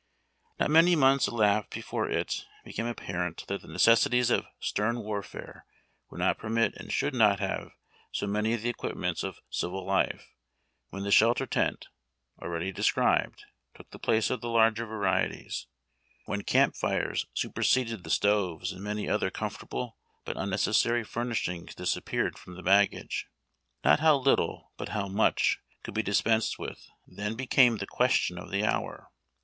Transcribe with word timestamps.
Not 0.59 0.71
many 0.71 0.95
months 0.95 1.27
elapsed 1.27 1.69
before 1.69 2.09
it 2.09 2.43
became 2.65 2.87
apparent 2.87 3.45
that 3.45 3.61
the 3.61 3.67
necessities 3.67 4.31
of 4.31 4.47
stern 4.59 5.01
warfare 5.01 5.63
would 6.09 6.17
not 6.17 6.39
permit 6.39 6.73
and 6.77 6.91
should 6.91 7.13
not 7.13 7.39
have 7.39 7.69
so 8.11 8.25
many 8.25 8.53
of 8.55 8.63
the 8.63 8.69
equipments 8.69 9.21
of 9.21 9.41
civil 9.51 9.85
life, 9.85 10.27
when 10.89 11.03
the 11.03 11.11
shelter 11.11 11.45
tent, 11.45 11.85
already 12.41 12.71
described, 12.71 13.45
took 13.75 13.91
the 13.91 13.99
place 13.99 14.31
of 14.31 14.41
the 14.41 14.49
larger 14.49 14.87
varieties; 14.87 15.67
when 16.25 16.41
camp 16.41 16.75
fires 16.75 17.27
superseded 17.35 18.03
the 18.03 18.09
stoves, 18.09 18.71
and 18.71 18.83
many 18.83 19.07
other 19.07 19.29
comfortable 19.29 19.99
but 20.25 20.35
unnecessary 20.35 21.03
furnishings 21.03 21.75
disappeared 21.75 22.39
from 22.39 22.55
the 22.55 22.63
baggage. 22.63 23.27
Not 23.83 23.99
how 23.99 24.17
Uftle 24.19 24.69
but 24.77 24.89
how 24.89 25.07
much 25.07 25.59
could 25.83 25.93
be 25.93 26.01
dispensed 26.01 26.57
with 26.57 26.87
then 27.05 27.35
became 27.35 27.77
the 27.77 27.85
question 27.85 28.39
of 28.39 28.49
the 28.49 28.65
hour. 28.65 29.11